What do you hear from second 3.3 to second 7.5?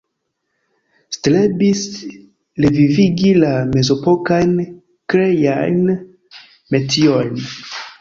la mezepokajn kreajn metiojn.